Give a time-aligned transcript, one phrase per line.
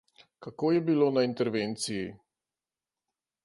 [0.45, 2.11] Kako je bilo na intervenciji?